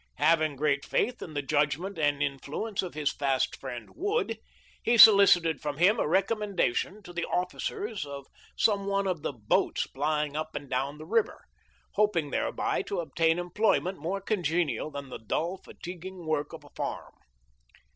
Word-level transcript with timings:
Having 0.15 0.55
great 0.55 0.83
faith 0.83 1.21
in 1.21 1.35
the 1.35 1.43
judg 1.43 1.77
ment 1.77 1.99
and 1.99 2.23
influence 2.23 2.81
of 2.81 2.95
his 2.95 3.13
fast 3.13 3.55
friend 3.59 3.89
Wood, 3.93 4.39
he 4.81 4.97
solicited 4.97 5.61
from 5.61 5.77
him 5.77 5.99
a 5.99 6.07
recommendation 6.07 7.03
to 7.03 7.13
the 7.13 7.25
officers 7.27 8.03
of 8.03 8.25
some 8.57 8.87
one 8.87 9.05
of 9.05 9.21
the 9.21 9.31
boats 9.31 9.85
plying 9.85 10.35
up 10.35 10.55
and 10.55 10.67
down 10.67 10.97
the 10.97 11.05
river, 11.05 11.45
hoping 11.93 12.31
thereby 12.31 12.81
to 12.81 12.99
obtain 12.99 13.37
employment 13.37 13.99
more 13.99 14.21
congenial 14.21 14.89
than 14.89 15.09
the 15.09 15.19
dull, 15.19 15.57
fatiguing 15.63 16.25
work 16.25 16.51
of 16.51 16.61
the 16.61 16.69
farm. 16.75 17.13